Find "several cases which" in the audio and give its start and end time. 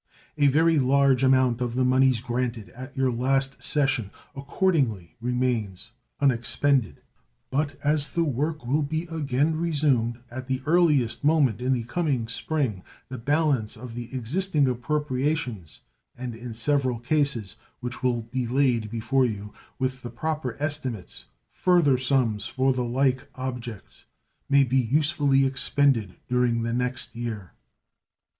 16.55-18.01